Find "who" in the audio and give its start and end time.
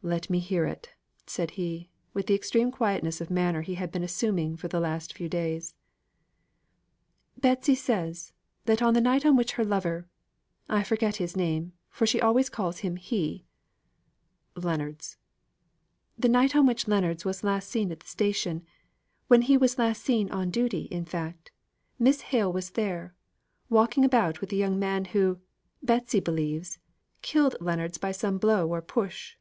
25.06-25.40